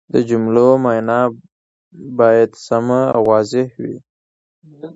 [0.13, 1.19] د جملو مانا
[2.19, 3.97] باید سمه او واضحه وي.